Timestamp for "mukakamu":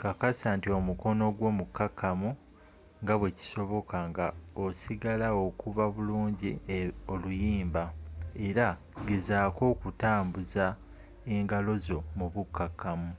1.58-2.30